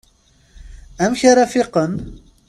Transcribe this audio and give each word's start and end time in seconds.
Amek 1.03 1.21
ara 1.31 1.45
fiqen? 1.53 1.93